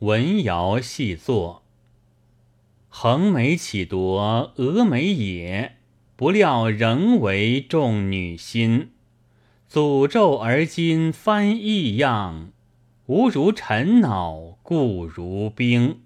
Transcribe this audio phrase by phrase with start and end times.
[0.00, 1.62] 文瑶细作，
[2.90, 5.76] 横眉岂夺峨眉也，
[6.16, 8.90] 不料仍为众女心，
[9.72, 12.52] 诅咒而今翻异样，
[13.06, 16.02] 吾如尘脑故如冰。